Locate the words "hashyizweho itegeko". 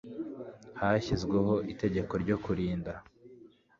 0.79-2.13